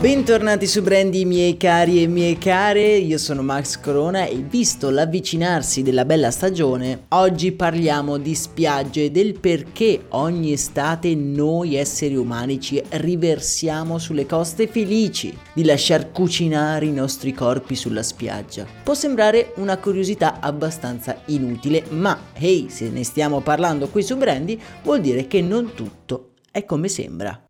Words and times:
Bentornati 0.00 0.68
su 0.68 0.80
Brandy 0.80 1.24
miei 1.24 1.56
cari 1.56 2.00
e 2.00 2.06
mie 2.06 2.38
care, 2.38 2.98
io 2.98 3.18
sono 3.18 3.42
Max 3.42 3.80
Corona 3.80 4.26
e 4.26 4.36
visto 4.36 4.90
l'avvicinarsi 4.90 5.82
della 5.82 6.04
bella 6.04 6.30
stagione, 6.30 7.06
oggi 7.08 7.50
parliamo 7.50 8.16
di 8.16 8.32
spiagge 8.36 9.06
e 9.06 9.10
del 9.10 9.40
perché 9.40 10.04
ogni 10.10 10.52
estate 10.52 11.16
noi 11.16 11.74
esseri 11.74 12.14
umani 12.14 12.60
ci 12.60 12.80
riversiamo 12.90 13.98
sulle 13.98 14.24
coste 14.24 14.68
felici 14.68 15.36
di 15.52 15.64
lasciar 15.64 16.12
cucinare 16.12 16.86
i 16.86 16.92
nostri 16.92 17.32
corpi 17.32 17.74
sulla 17.74 18.04
spiaggia. 18.04 18.66
Può 18.84 18.94
sembrare 18.94 19.52
una 19.56 19.78
curiosità 19.78 20.38
abbastanza 20.38 21.22
inutile, 21.26 21.82
ma 21.88 22.16
hey, 22.34 22.68
se 22.68 22.88
ne 22.88 23.02
stiamo 23.02 23.40
parlando 23.40 23.88
qui 23.88 24.04
su 24.04 24.16
Brandy, 24.16 24.56
vuol 24.84 25.00
dire 25.00 25.26
che 25.26 25.42
non 25.42 25.74
tutto 25.74 26.34
è 26.52 26.64
come 26.64 26.86
sembra. 26.86 27.47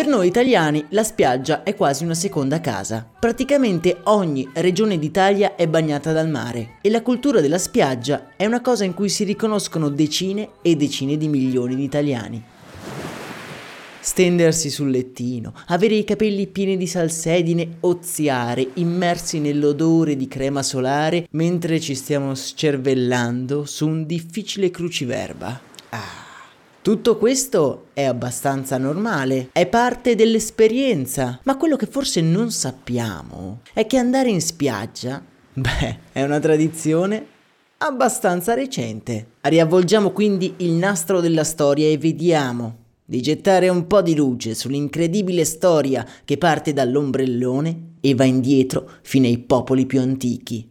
Per 0.00 0.08
noi 0.08 0.28
italiani 0.28 0.82
la 0.92 1.02
spiaggia 1.02 1.62
è 1.62 1.74
quasi 1.74 2.04
una 2.04 2.14
seconda 2.14 2.62
casa. 2.62 3.06
Praticamente 3.20 3.98
ogni 4.04 4.48
regione 4.54 4.98
d'Italia 4.98 5.56
è 5.56 5.68
bagnata 5.68 6.10
dal 6.12 6.30
mare 6.30 6.78
e 6.80 6.88
la 6.88 7.02
cultura 7.02 7.42
della 7.42 7.58
spiaggia 7.58 8.30
è 8.34 8.46
una 8.46 8.62
cosa 8.62 8.84
in 8.84 8.94
cui 8.94 9.10
si 9.10 9.24
riconoscono 9.24 9.90
decine 9.90 10.52
e 10.62 10.74
decine 10.74 11.18
di 11.18 11.28
milioni 11.28 11.76
di 11.76 11.84
italiani. 11.84 12.42
Stendersi 14.00 14.70
sul 14.70 14.88
lettino, 14.88 15.52
avere 15.66 15.96
i 15.96 16.04
capelli 16.04 16.46
pieni 16.46 16.78
di 16.78 16.86
salsedine, 16.86 17.76
oziare, 17.80 18.70
immersi 18.76 19.38
nell'odore 19.38 20.16
di 20.16 20.28
crema 20.28 20.62
solare 20.62 21.28
mentre 21.32 21.78
ci 21.78 21.94
stiamo 21.94 22.34
scervellando 22.34 23.66
su 23.66 23.86
un 23.86 24.06
difficile 24.06 24.70
cruciverba. 24.70 25.60
Ah. 25.90 26.29
Tutto 26.90 27.18
questo 27.18 27.90
è 27.92 28.02
abbastanza 28.02 28.76
normale, 28.76 29.50
è 29.52 29.68
parte 29.68 30.16
dell'esperienza, 30.16 31.38
ma 31.44 31.56
quello 31.56 31.76
che 31.76 31.86
forse 31.86 32.20
non 32.20 32.50
sappiamo 32.50 33.60
è 33.72 33.86
che 33.86 33.96
andare 33.96 34.28
in 34.28 34.40
spiaggia, 34.40 35.22
beh, 35.54 35.98
è 36.10 36.24
una 36.24 36.40
tradizione 36.40 37.24
abbastanza 37.76 38.54
recente. 38.54 39.34
Riavvolgiamo 39.42 40.10
quindi 40.10 40.54
il 40.56 40.72
nastro 40.72 41.20
della 41.20 41.44
storia 41.44 41.86
e 41.86 41.96
vediamo 41.96 42.78
di 43.04 43.22
gettare 43.22 43.68
un 43.68 43.86
po' 43.86 44.02
di 44.02 44.16
luce 44.16 44.56
sull'incredibile 44.56 45.44
storia 45.44 46.04
che 46.24 46.38
parte 46.38 46.72
dall'ombrellone 46.72 47.98
e 48.00 48.16
va 48.16 48.24
indietro 48.24 48.90
fino 49.02 49.28
ai 49.28 49.38
popoli 49.38 49.86
più 49.86 50.00
antichi. 50.00 50.68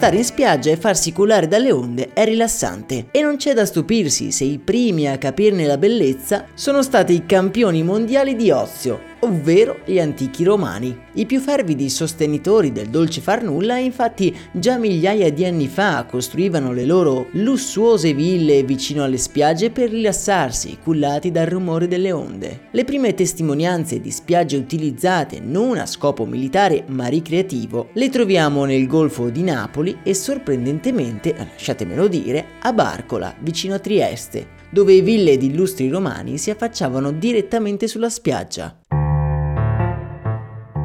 Stare 0.00 0.16
in 0.16 0.24
spiaggia 0.24 0.70
e 0.70 0.78
farsi 0.78 1.12
culare 1.12 1.46
dalle 1.46 1.70
onde 1.72 2.14
è 2.14 2.24
rilassante. 2.24 3.08
E 3.10 3.20
non 3.20 3.36
c'è 3.36 3.52
da 3.52 3.66
stupirsi 3.66 4.32
se 4.32 4.44
i 4.44 4.56
primi 4.56 5.06
a 5.06 5.18
capirne 5.18 5.66
la 5.66 5.76
bellezza 5.76 6.46
sono 6.54 6.80
stati 6.80 7.12
i 7.12 7.26
campioni 7.26 7.82
mondiali 7.82 8.34
di 8.34 8.50
ozio, 8.50 9.09
ovvero 9.20 9.80
gli 9.84 9.98
antichi 9.98 10.44
romani. 10.44 10.96
I 11.14 11.26
più 11.26 11.40
fervidi 11.40 11.88
sostenitori 11.88 12.72
del 12.72 12.88
dolce 12.88 13.20
far 13.20 13.42
nulla 13.42 13.76
infatti 13.78 14.34
già 14.52 14.78
migliaia 14.78 15.32
di 15.32 15.44
anni 15.44 15.68
fa 15.68 16.04
costruivano 16.08 16.72
le 16.72 16.84
loro 16.84 17.26
lussuose 17.32 18.12
ville 18.12 18.62
vicino 18.62 19.04
alle 19.04 19.18
spiagge 19.18 19.70
per 19.70 19.90
rilassarsi, 19.90 20.78
cullati 20.82 21.30
dal 21.30 21.46
rumore 21.46 21.88
delle 21.88 22.12
onde. 22.12 22.68
Le 22.70 22.84
prime 22.84 23.14
testimonianze 23.14 24.00
di 24.00 24.10
spiagge 24.10 24.56
utilizzate 24.56 25.40
non 25.40 25.78
a 25.78 25.86
scopo 25.86 26.24
militare 26.24 26.84
ma 26.86 27.06
ricreativo 27.06 27.88
le 27.94 28.08
troviamo 28.08 28.64
nel 28.64 28.86
Golfo 28.86 29.28
di 29.28 29.42
Napoli 29.42 29.98
e 30.02 30.14
sorprendentemente, 30.14 31.34
lasciatemelo 31.36 32.08
dire, 32.08 32.44
a 32.60 32.72
Barcola, 32.72 33.34
vicino 33.40 33.74
a 33.74 33.78
Trieste, 33.78 34.58
dove 34.70 35.00
ville 35.00 35.36
di 35.36 35.46
illustri 35.46 35.88
romani 35.88 36.38
si 36.38 36.50
affacciavano 36.50 37.12
direttamente 37.12 37.88
sulla 37.88 38.10
spiaggia. 38.10 38.80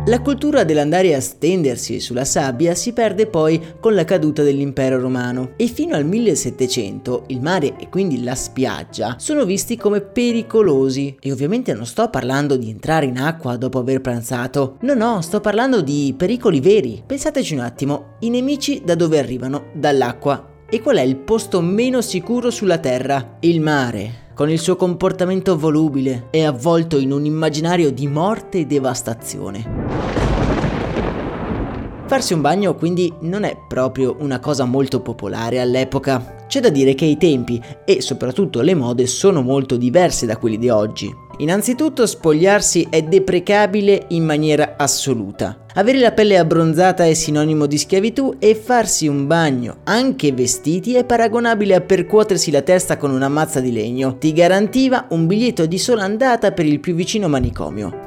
La 0.07 0.21
cultura 0.21 0.63
dell'andare 0.63 1.15
a 1.15 1.19
stendersi 1.19 1.99
sulla 1.99 2.25
sabbia 2.25 2.75
si 2.75 2.93
perde 2.93 3.25
poi 3.25 3.59
con 3.79 3.95
la 3.95 4.05
caduta 4.05 4.43
dell'impero 4.43 4.99
romano 4.99 5.53
e 5.57 5.65
fino 5.65 5.95
al 5.95 6.05
1700 6.05 7.23
il 7.29 7.41
mare 7.41 7.75
e 7.79 7.89
quindi 7.89 8.23
la 8.23 8.35
spiaggia 8.35 9.15
sono 9.17 9.45
visti 9.45 9.75
come 9.75 10.01
pericolosi 10.01 11.17
e 11.19 11.31
ovviamente 11.31 11.73
non 11.73 11.87
sto 11.87 12.07
parlando 12.11 12.55
di 12.55 12.69
entrare 12.69 13.07
in 13.07 13.17
acqua 13.17 13.57
dopo 13.57 13.79
aver 13.79 14.01
pranzato, 14.01 14.77
no 14.81 14.93
no, 14.93 15.21
sto 15.21 15.41
parlando 15.41 15.81
di 15.81 16.13
pericoli 16.15 16.59
veri. 16.59 17.01
Pensateci 17.03 17.55
un 17.55 17.61
attimo, 17.61 18.17
i 18.19 18.29
nemici 18.29 18.83
da 18.85 18.93
dove 18.93 19.17
arrivano? 19.17 19.71
Dall'acqua. 19.73 20.53
E 20.69 20.81
qual 20.81 20.97
è 20.97 21.01
il 21.01 21.15
posto 21.15 21.61
meno 21.61 22.01
sicuro 22.01 22.51
sulla 22.51 22.77
Terra? 22.77 23.37
Il 23.39 23.59
mare 23.59 24.24
con 24.35 24.49
il 24.49 24.59
suo 24.59 24.75
comportamento 24.75 25.57
volubile, 25.57 26.27
è 26.29 26.43
avvolto 26.43 26.97
in 26.97 27.13
un 27.13 27.23
immaginario 27.23 27.89
di 27.89 28.05
morte 28.05 28.59
e 28.59 28.65
devastazione. 28.65 29.63
Farsi 32.05 32.33
un 32.33 32.41
bagno 32.41 32.75
quindi 32.75 33.11
non 33.21 33.45
è 33.45 33.57
proprio 33.65 34.17
una 34.19 34.39
cosa 34.39 34.65
molto 34.65 34.99
popolare 34.99 35.61
all'epoca. 35.61 36.34
C'è 36.55 36.61
da 36.61 36.69
dire 36.69 36.95
che 36.95 37.03
i 37.03 37.17
tempi 37.17 37.61
e 37.83 37.99
soprattutto 37.99 38.61
le 38.61 38.75
mode 38.75 39.07
sono 39.07 39.41
molto 39.41 39.75
diverse 39.75 40.25
da 40.25 40.37
quelli 40.37 40.57
di 40.57 40.69
oggi. 40.69 41.13
Innanzitutto 41.39 42.05
spogliarsi 42.05 42.87
è 42.89 43.01
deprecabile 43.01 44.05
in 44.11 44.23
maniera 44.23 44.75
assoluta. 44.77 45.65
Avere 45.73 45.99
la 45.99 46.13
pelle 46.13 46.37
abbronzata 46.37 47.03
è 47.03 47.13
sinonimo 47.13 47.65
di 47.65 47.77
schiavitù 47.77 48.35
e 48.39 48.55
farsi 48.55 49.05
un 49.05 49.27
bagno, 49.27 49.79
anche 49.83 50.31
vestiti, 50.31 50.95
è 50.95 51.03
paragonabile 51.03 51.75
a 51.75 51.81
percuotersi 51.81 52.51
la 52.51 52.61
testa 52.61 52.95
con 52.95 53.11
una 53.11 53.27
mazza 53.27 53.59
di 53.59 53.73
legno. 53.73 54.17
Ti 54.17 54.31
garantiva 54.31 55.07
un 55.09 55.27
biglietto 55.27 55.65
di 55.65 55.77
sola 55.77 56.03
andata 56.03 56.53
per 56.53 56.65
il 56.65 56.79
più 56.79 56.95
vicino 56.95 57.27
manicomio. 57.27 58.04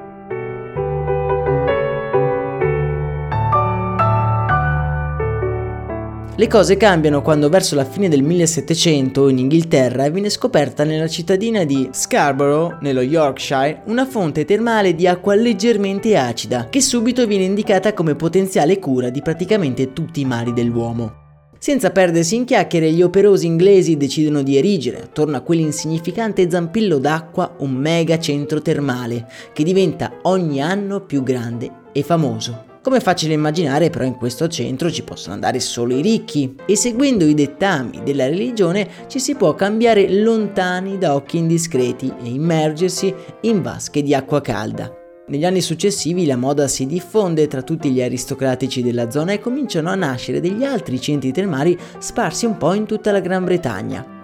Le 6.39 6.47
cose 6.47 6.77
cambiano 6.77 7.21
quando 7.21 7.49
verso 7.49 7.75
la 7.75 7.85
fine 7.85 8.09
del 8.09 8.23
1700 8.23 9.29
in 9.29 9.39
Inghilterra 9.39 10.09
viene 10.09 10.31
scoperta 10.31 10.85
nella 10.85 11.09
cittadina 11.09 11.65
di 11.65 11.89
Scarborough, 11.91 12.79
nello 12.81 13.01
Yorkshire, 13.01 13.83
una 13.87 14.07
fonte 14.07 14.45
termale 14.45 14.95
di 14.95 15.09
acqua 15.09 15.35
leggermente 15.35 16.17
acida, 16.17 16.69
che 16.69 16.81
subito 16.81 17.27
viene 17.27 17.43
indicata 17.43 17.93
come 17.93 18.15
potenziale 18.15 18.79
cura 18.79 19.11
di 19.11 19.21
praticamente 19.21 19.93
tutti 19.93 20.21
i 20.21 20.25
mali 20.25 20.53
dell'uomo. 20.53 21.49
Senza 21.59 21.91
perdersi 21.91 22.37
in 22.37 22.45
chiacchiere, 22.45 22.93
gli 22.93 23.03
operosi 23.03 23.47
inglesi 23.47 23.97
decidono 23.97 24.43
di 24.43 24.57
erigere 24.57 25.03
attorno 25.03 25.37
a 25.37 25.41
quell'insignificante 25.41 26.49
zampillo 26.49 26.99
d'acqua 26.99 27.57
un 27.59 27.73
mega 27.73 28.17
centro 28.21 28.63
termale 28.63 29.27
che 29.53 29.65
diventa 29.65 30.19
ogni 30.23 30.63
anno 30.63 31.01
più 31.01 31.25
grande 31.25 31.69
e 31.91 32.05
famoso. 32.05 32.68
Come 32.81 33.01
facile 33.01 33.35
immaginare, 33.35 33.91
però 33.91 34.05
in 34.05 34.15
questo 34.15 34.47
centro 34.49 34.91
ci 34.91 35.03
possono 35.03 35.35
andare 35.35 35.61
solo 35.61 35.95
i 35.95 36.01
ricchi 36.01 36.55
e 36.65 36.77
seguendo 36.77 37.25
i 37.25 37.35
dettami 37.35 38.03
della 38.05 38.27
religione 38.27 38.89
ci 39.09 39.19
si 39.19 39.35
può 39.35 39.55
cambiare 39.55 40.23
lontani 40.23 40.97
da 40.97 41.15
occhi 41.15 41.39
indiscreti 41.39 42.07
e 42.23 42.29
immergersi 42.29 43.13
in 43.43 43.63
vasche 43.63 44.03
di 44.03 44.15
acqua 44.15 44.41
calda. 44.41 44.91
Negli 45.27 45.45
anni 45.45 45.61
successivi 45.61 46.25
la 46.25 46.37
moda 46.37 46.69
si 46.69 46.87
diffonde 46.87 47.49
tra 47.49 47.63
tutti 47.63 47.91
gli 47.91 48.01
aristocratici 48.01 48.83
della 48.83 49.11
zona 49.11 49.33
e 49.33 49.41
cominciano 49.41 49.91
a 49.91 49.95
nascere 49.95 50.41
degli 50.41 50.65
altri 50.65 50.99
centri 50.99 51.33
termali 51.33 51.77
sparsi 51.99 52.47
un 52.47 52.57
po' 52.57 52.73
in 52.73 52.87
tutta 52.87 53.13
la 53.13 53.21
Gran 53.21 53.45
Bretagna. 53.45 54.18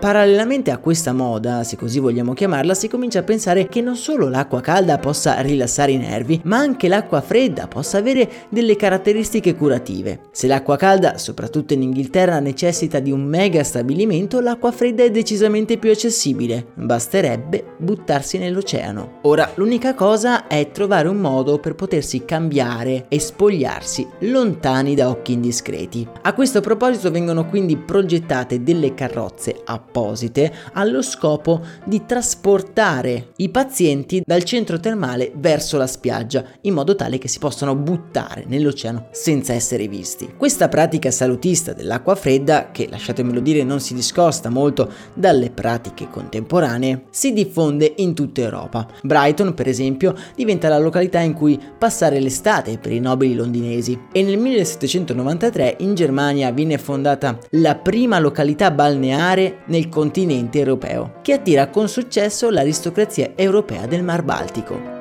Parallelamente 0.00 0.70
a 0.70 0.78
questa 0.78 1.12
moda, 1.12 1.62
se 1.62 1.76
così 1.76 1.98
vogliamo 1.98 2.32
chiamarla, 2.32 2.72
si 2.72 2.88
comincia 2.88 3.18
a 3.18 3.22
pensare 3.22 3.68
che 3.68 3.82
non 3.82 3.96
solo 3.96 4.30
l'acqua 4.30 4.62
calda 4.62 4.96
possa 4.96 5.38
rilassare 5.40 5.92
i 5.92 5.98
nervi, 5.98 6.40
ma 6.44 6.56
anche 6.56 6.88
l'acqua 6.88 7.20
fredda 7.20 7.68
possa 7.68 7.98
avere 7.98 8.46
delle 8.48 8.76
caratteristiche 8.76 9.54
curative. 9.54 10.20
Se 10.32 10.46
l'acqua 10.46 10.76
calda, 10.76 11.18
soprattutto 11.18 11.74
in 11.74 11.82
Inghilterra, 11.82 12.40
necessita 12.40 12.98
di 12.98 13.12
un 13.12 13.20
mega 13.20 13.62
stabilimento, 13.62 14.40
l'acqua 14.40 14.72
fredda 14.72 15.04
è 15.04 15.10
decisamente 15.10 15.76
più 15.76 15.90
accessibile. 15.90 16.68
Basterebbe 16.72 17.74
buttarsi 17.76 18.38
nell'oceano. 18.38 19.18
Ora, 19.24 19.50
l'unica 19.56 19.92
cosa 19.92 20.46
è 20.46 20.70
trovare 20.70 21.08
un 21.08 21.18
modo 21.18 21.58
per 21.58 21.74
potersi 21.74 22.24
cambiare 22.24 23.04
e 23.08 23.20
spogliarsi 23.20 24.08
lontani 24.20 24.94
da 24.94 25.10
occhi 25.10 25.34
indiscreti. 25.34 26.08
A 26.22 26.32
questo 26.32 26.62
proposito 26.62 27.10
vengono 27.10 27.46
quindi 27.46 27.76
progettate 27.76 28.62
delle 28.62 28.94
carrozze 28.94 29.60
apposite 29.90 30.52
allo 30.74 31.02
scopo 31.02 31.60
di 31.84 32.06
trasportare 32.06 33.32
i 33.36 33.48
pazienti 33.48 34.22
dal 34.24 34.44
centro 34.44 34.78
termale 34.78 35.32
verso 35.34 35.76
la 35.76 35.88
spiaggia 35.88 36.44
in 36.62 36.74
modo 36.74 36.94
tale 36.94 37.18
che 37.18 37.26
si 37.26 37.40
possano 37.40 37.74
buttare 37.74 38.44
nell'oceano 38.46 39.08
senza 39.10 39.52
essere 39.52 39.88
visti. 39.88 40.32
Questa 40.36 40.68
pratica 40.68 41.10
salutista 41.10 41.72
dell'acqua 41.72 42.14
fredda, 42.14 42.70
che 42.70 42.86
lasciatemelo 42.88 43.40
dire 43.40 43.64
non 43.64 43.80
si 43.80 43.94
discosta 43.94 44.48
molto 44.48 44.90
dalle 45.12 45.50
pratiche 45.50 46.08
contemporanee, 46.08 47.06
si 47.10 47.32
diffonde 47.32 47.94
in 47.96 48.14
tutta 48.14 48.42
Europa. 48.42 48.86
Brighton, 49.02 49.54
per 49.54 49.66
esempio, 49.66 50.14
diventa 50.36 50.68
la 50.68 50.78
località 50.78 51.18
in 51.18 51.34
cui 51.34 51.58
passare 51.78 52.20
l'estate 52.20 52.78
per 52.78 52.92
i 52.92 53.00
nobili 53.00 53.34
londinesi 53.34 53.98
e 54.12 54.22
nel 54.22 54.38
1793 54.38 55.76
in 55.80 55.94
Germania 55.94 56.52
viene 56.52 56.78
fondata 56.78 57.38
la 57.50 57.74
prima 57.74 58.20
località 58.20 58.70
balneare 58.70 59.62
nel 59.66 59.79
continente 59.88 60.58
europeo, 60.58 61.14
che 61.22 61.32
attira 61.32 61.68
con 61.68 61.88
successo 61.88 62.50
l'aristocrazia 62.50 63.32
europea 63.34 63.86
del 63.86 64.02
Mar 64.02 64.22
Baltico. 64.22 64.99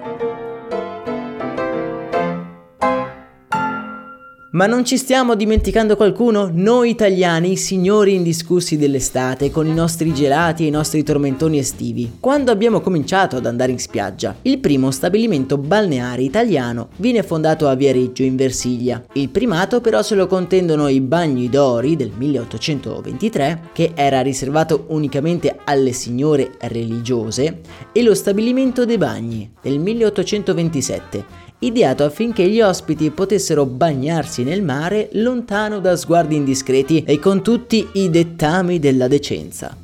Ma 4.51 4.65
non 4.65 4.83
ci 4.83 4.97
stiamo 4.97 5.35
dimenticando 5.35 5.95
qualcuno? 5.95 6.49
Noi 6.51 6.89
italiani, 6.89 7.55
signori 7.55 8.15
indiscussi 8.15 8.77
dell'estate, 8.77 9.51
con 9.51 9.67
i 9.67 9.75
nostri 9.75 10.11
gelati 10.11 10.63
e 10.63 10.67
i 10.67 10.71
nostri 10.71 11.03
tormentoni 11.03 11.59
estivi. 11.59 12.13
Quando 12.19 12.49
abbiamo 12.49 12.81
cominciato 12.81 13.35
ad 13.35 13.45
andare 13.45 13.71
in 13.71 13.77
spiaggia? 13.77 14.35
Il 14.41 14.57
primo 14.57 14.89
stabilimento 14.89 15.59
balneare 15.59 16.23
italiano 16.23 16.87
viene 16.95 17.21
fondato 17.21 17.67
a 17.67 17.75
Viareggio 17.75 18.23
in 18.23 18.35
Versilia. 18.35 19.05
Il 19.13 19.29
primato 19.29 19.81
però 19.81 20.01
se 20.01 20.15
lo 20.15 20.25
contendono 20.25 20.87
i 20.87 20.99
Bagni 20.99 21.47
d'Ori 21.47 21.95
del 21.95 22.11
1823, 22.17 23.69
che 23.71 23.91
era 23.93 24.21
riservato 24.21 24.85
unicamente 24.87 25.59
alle 25.63 25.93
signore 25.93 26.53
religiose, 26.61 27.61
e 27.91 28.01
lo 28.01 28.15
stabilimento 28.15 28.83
dei 28.83 28.97
Bagni 28.97 29.51
del 29.61 29.77
1827 29.77 31.48
ideato 31.59 32.03
affinché 32.03 32.47
gli 32.47 32.61
ospiti 32.61 33.09
potessero 33.11 33.65
bagnarsi 33.65 34.43
nel 34.43 34.63
mare 34.63 35.09
lontano 35.13 35.79
da 35.79 35.95
sguardi 35.95 36.35
indiscreti 36.35 37.03
e 37.03 37.19
con 37.19 37.43
tutti 37.43 37.87
i 37.93 38.09
dettami 38.09 38.79
della 38.79 39.07
decenza. 39.07 39.75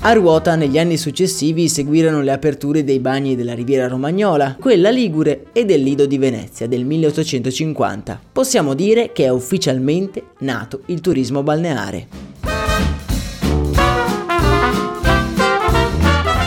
A 0.00 0.12
ruota 0.12 0.54
negli 0.54 0.78
anni 0.78 0.96
successivi 0.96 1.68
seguirono 1.68 2.22
le 2.22 2.30
aperture 2.30 2.84
dei 2.84 2.98
bagni 2.98 3.36
della 3.36 3.52
Riviera 3.52 3.88
Romagnola, 3.88 4.56
quella 4.58 4.90
Ligure 4.90 5.46
e 5.52 5.64
del 5.64 5.82
Lido 5.82 6.06
di 6.06 6.18
Venezia 6.18 6.66
del 6.68 6.84
1850. 6.84 8.20
Possiamo 8.32 8.74
dire 8.74 9.12
che 9.12 9.24
è 9.24 9.28
ufficialmente 9.28 10.28
nato 10.38 10.82
il 10.86 11.00
turismo 11.00 11.42
balneare. 11.42 12.27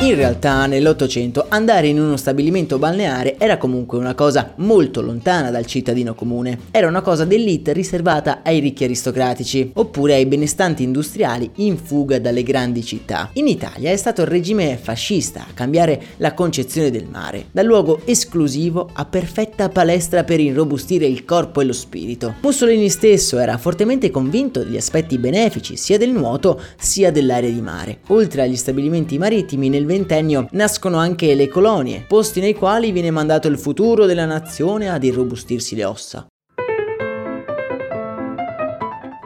In 0.01 0.15
realtà 0.15 0.65
nell'Ottocento 0.65 1.45
andare 1.47 1.85
in 1.85 1.99
uno 1.99 2.17
stabilimento 2.17 2.79
balneare 2.79 3.35
era 3.37 3.59
comunque 3.59 3.99
una 3.99 4.15
cosa 4.15 4.53
molto 4.55 4.99
lontana 4.99 5.51
dal 5.51 5.67
cittadino 5.67 6.15
comune. 6.15 6.57
Era 6.71 6.87
una 6.87 7.01
cosa 7.01 7.23
d'elite 7.23 7.71
riservata 7.71 8.39
ai 8.43 8.59
ricchi 8.59 8.83
aristocratici 8.83 9.69
oppure 9.75 10.15
ai 10.15 10.25
benestanti 10.25 10.81
industriali 10.81 11.51
in 11.57 11.77
fuga 11.77 12.17
dalle 12.17 12.41
grandi 12.41 12.83
città. 12.83 13.29
In 13.33 13.47
Italia 13.47 13.91
è 13.91 13.95
stato 13.95 14.21
il 14.21 14.27
regime 14.27 14.75
fascista 14.81 15.41
a 15.41 15.53
cambiare 15.53 16.01
la 16.17 16.33
concezione 16.33 16.89
del 16.89 17.05
mare, 17.05 17.45
da 17.51 17.61
luogo 17.61 18.01
esclusivo 18.05 18.89
a 18.91 19.05
perfetta 19.05 19.69
palestra 19.69 20.23
per 20.23 20.39
irrobustire 20.39 21.05
il 21.05 21.25
corpo 21.25 21.61
e 21.61 21.65
lo 21.65 21.73
spirito. 21.73 22.37
Mussolini 22.41 22.89
stesso 22.89 23.37
era 23.37 23.59
fortemente 23.59 24.09
convinto 24.09 24.63
degli 24.63 24.77
aspetti 24.77 25.19
benefici 25.19 25.77
sia 25.77 25.99
del 25.99 26.09
nuoto 26.09 26.59
sia 26.75 27.11
dell'area 27.11 27.51
di 27.51 27.61
mare. 27.61 27.99
Oltre 28.07 28.41
agli 28.41 28.55
stabilimenti 28.55 29.19
marittimi 29.19 29.69
nel 29.69 29.89
ventennio 29.91 30.47
nascono 30.51 30.97
anche 30.97 31.35
le 31.35 31.47
colonie, 31.47 32.05
posti 32.07 32.39
nei 32.39 32.55
quali 32.55 32.91
viene 32.91 33.11
mandato 33.11 33.47
il 33.47 33.59
futuro 33.59 34.05
della 34.05 34.25
nazione 34.25 34.89
ad 34.89 35.03
irrobustirsi 35.03 35.75
le 35.75 35.85
ossa 35.85 36.25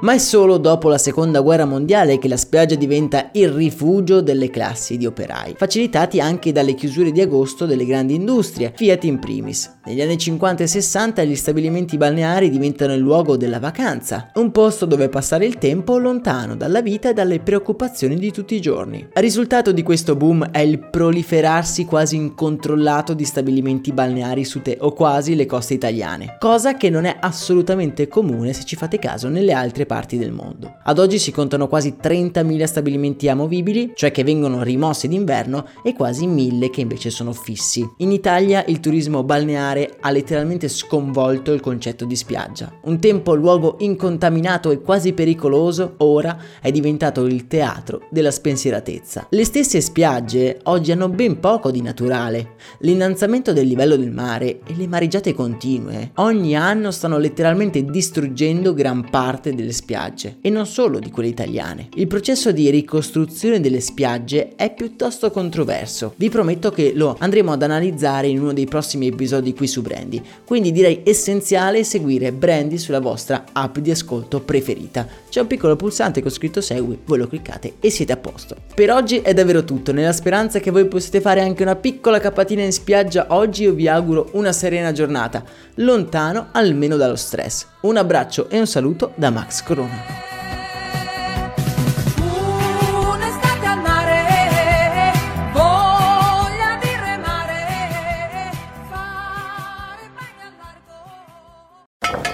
ma 0.01 0.13
è 0.13 0.18
solo 0.18 0.57
dopo 0.57 0.89
la 0.89 0.97
seconda 0.97 1.42
guerra 1.42 1.65
mondiale 1.65 2.18
che 2.18 2.27
la 2.27 2.38
spiaggia 2.38 2.75
diventa 2.75 3.30
il 3.33 3.50
rifugio 3.50 4.21
delle 4.21 4.50
classi 4.50 4.97
di 4.97 5.06
operai, 5.06 5.56
facilitati 5.57 6.19
anche 6.19 6.51
dalle 6.51 6.74
chiusure 6.74 7.12
di 7.12 7.21
agosto 7.21 7.65
delle 7.65 7.86
grandi 7.86 8.15
industrie, 8.15 8.74
Fiat 8.75 9.03
in 9.06 9.19
primis. 9.19 9.74
Negli 9.86 10.01
anni 10.01 10.18
50 10.18 10.63
e 10.63 10.68
60 10.68 11.24
gli 11.24 11.36
stabilimenti 11.36 11.97
balneari 11.97 12.50
diventano 12.50 12.94
il 12.94 13.00
luogo 13.00 13.38
della 13.38 13.59
vacanza, 13.59 14.31
un 14.36 14.51
posto 14.51 14.86
dove 14.86 15.09
passare 15.09 15.45
il 15.45 15.57
tempo 15.57 15.97
lontano 15.97 16.56
dalla 16.56 16.81
vita 16.81 17.09
e 17.09 17.13
dalle 17.13 17.39
preoccupazioni 17.39 18.15
di 18.15 18.31
tutti 18.31 18.56
i 18.56 18.62
giorni. 18.62 18.97
Il 19.00 19.21
risultato 19.21 19.71
di 19.71 19.83
questo 19.83 20.15
boom 20.15 20.50
è 20.50 20.59
il 20.59 20.80
proliferarsi 20.80 21.86
quasi 21.86 22.15
incontrollato 22.15 23.13
di 23.13 23.25
stabilimenti 23.25 23.92
balneari 23.92 24.44
su 24.44 24.62
te 24.62 24.77
o 24.80 24.92
quasi 24.94 25.36
le 25.36 25.45
coste 25.45 25.75
italiane, 25.75 26.38
cosa 26.39 26.75
che 26.75 26.89
non 26.89 27.06
è 27.06 27.15
assolutamente 27.19 28.07
comune 28.07 28.53
se 28.53 28.63
ci 28.65 28.75
fate 28.75 28.97
caso 28.97 29.30
nelle 29.30 29.53
altre 29.53 29.84
parti 29.85 30.17
del 30.17 30.31
mondo. 30.31 30.77
Ad 30.83 30.99
oggi 30.99 31.19
si 31.19 31.31
contano 31.31 31.67
quasi 31.67 31.95
30.000 32.01 32.63
stabilimenti 32.65 33.29
amovibili, 33.29 33.93
cioè 33.95 34.11
che 34.11 34.23
vengono 34.23 34.63
rimossi 34.63 35.07
d'inverno, 35.07 35.65
e 35.83 35.93
quasi 35.93 36.27
1.000 36.27 36.69
che 36.69 36.81
invece 36.81 37.09
sono 37.09 37.33
fissi. 37.33 37.87
In 37.97 38.11
Italia 38.11 38.63
il 38.67 38.79
turismo 38.79 39.23
balneare 39.23 39.97
ha 39.99 40.11
letteralmente 40.11 40.67
sconvolto 40.67 41.51
il 41.53 41.61
concetto 41.61 42.05
di 42.05 42.15
spiaggia. 42.15 42.71
Un 42.83 42.99
tempo 42.99 43.35
luogo 43.35 43.77
incontaminato 43.79 44.71
e 44.71 44.81
quasi 44.81 45.13
pericoloso, 45.13 45.95
ora 45.97 46.37
è 46.61 46.71
diventato 46.71 47.25
il 47.25 47.47
teatro 47.47 48.07
della 48.09 48.31
spensieratezza. 48.31 49.27
Le 49.29 49.45
stesse 49.45 49.81
spiagge 49.81 50.59
oggi 50.63 50.91
hanno 50.91 51.09
ben 51.09 51.39
poco 51.39 51.71
di 51.71 51.81
naturale. 51.81 52.55
L'innalzamento 52.79 53.53
del 53.53 53.67
livello 53.67 53.95
del 53.95 54.11
mare 54.11 54.59
e 54.65 54.75
le 54.75 54.87
mareggiate 54.87 55.33
continue 55.33 56.11
ogni 56.15 56.55
anno 56.55 56.91
stanno 56.91 57.17
letteralmente 57.17 57.83
distruggendo 57.83 58.73
gran 58.73 59.09
parte 59.09 59.53
delle 59.53 59.71
spiagge 59.75 60.38
e 60.42 60.50
non 60.50 60.66
solo 60.66 60.98
di 60.98 61.12
quelle 61.12 61.30
italiane. 61.30 61.89
Il 61.94 62.07
processo 62.07 62.51
di 62.51 62.72
ricostruzione 62.72 63.60
delle 63.60 63.80
spiagge 63.80 64.54
è 64.56 64.74
piuttosto 64.74 65.30
controverso. 65.30 66.13
Vi 66.16 66.30
prometto 66.30 66.72
che 66.72 66.94
lo 66.95 67.16
andremo 67.19 67.51
ad 67.51 67.62
analizzare 67.62 68.27
in 68.27 68.39
uno 68.39 68.54
dei 68.54 68.66
prossimi 68.66 69.07
episodi 69.07 69.54
qui 69.54 69.68
su 69.68 69.83
Brandy, 69.83 70.22
quindi 70.44 70.72
direi 70.72 71.01
essenziale 71.04 71.83
seguire 71.83 72.31
Brandy 72.31 72.77
sulla 72.80 73.00
vostra 73.00 73.45
app 73.51 73.77
di 73.77 73.92
ascolto 73.92 74.39
preferita. 74.39 75.07
C'è 75.30 75.42
un 75.42 75.48
piccolo 75.48 75.75
pulsante 75.75 76.21
con 76.21 76.31
scritto 76.31 76.62
segui, 76.62 76.97
voi 77.06 77.19
lo 77.19 77.28
cliccate 77.28 77.76
e 77.80 77.90
siete 77.90 78.14
a 78.14 78.18
posto. 78.18 78.56
Per 78.73 78.92
oggi 78.92 79.19
è 79.19 79.33
davvero 79.33 79.64
tutto, 79.64 79.92
nella 79.92 80.14
speranza 80.14 80.59
che 80.59 80.71
voi 80.71 80.88
possiate 80.88 81.21
fare 81.21 81.42
anche 81.42 81.61
una 81.61 81.76
piccola 81.76 82.19
capatina 82.19 82.64
in 82.64 82.71
spiaggia 82.71 83.28
oggi 83.30 83.64
io 83.64 83.73
vi 83.73 83.88
auguro 83.88 84.30
una 84.31 84.52
serena 84.52 84.92
giornata, 84.92 85.44
lontano 85.76 86.47
almeno 86.52 86.95
dallo 86.95 87.16
stress. 87.16 87.66
Un 87.81 87.97
abbraccio 87.97 88.49
e 88.49 88.57
un 88.57 88.68
saluto 88.68 89.11
da 89.16 89.30
Max 89.30 89.64
Corona. 89.66 90.24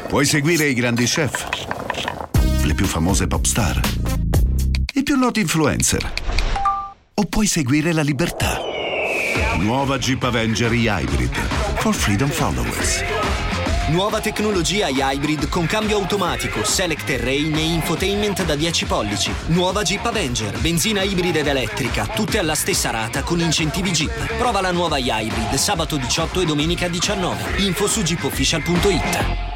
Puoi 0.08 0.26
seguire 0.26 0.66
i 0.66 0.74
grandi 0.74 1.06
chef, 1.06 1.48
le 2.64 2.74
più 2.74 2.86
famose 2.86 3.28
pop 3.28 3.46
star, 3.46 3.80
i 4.96 5.04
più 5.04 5.16
noti 5.18 5.40
influencer. 5.40 6.12
O 7.14 7.26
puoi 7.26 7.48
seguire 7.48 7.94
la 7.94 8.02
libertà. 8.02 8.60
Nuova 9.60 9.98
Jeep 9.98 10.22
Avenger 10.24 10.74
Hybrid 10.74 11.34
for 11.78 11.96
Freedom 11.96 12.30
Followers. 12.30 13.21
Nuova 13.90 14.22
tecnologia 14.22 14.88
Hybrid 14.88 15.50
con 15.50 15.66
cambio 15.66 15.98
automatico, 15.98 16.64
select 16.64 17.04
terrain 17.04 17.54
e 17.56 17.62
infotainment 17.62 18.46
da 18.46 18.56
10 18.56 18.86
pollici. 18.86 19.34
Nuova 19.48 19.82
Jeep 19.82 20.06
Avenger, 20.06 20.58
benzina 20.60 21.02
ibrida 21.02 21.40
ed 21.40 21.48
elettrica, 21.48 22.06
tutte 22.06 22.38
alla 22.38 22.56
stessa 22.56 22.92
rata 22.92 23.24
con 23.24 23.40
incentivi 23.40 23.92
Jeep. 23.92 24.38
Prova 24.38 24.62
la 24.62 24.72
nuova 24.72 24.98
Hybrid 24.98 25.56
sabato 25.56 25.98
18 25.98 26.42
e 26.42 26.46
domenica 26.46 26.88
19. 26.88 27.58
Info 27.64 27.88
su 27.88 28.02
jeepofficial.it. 28.02 29.51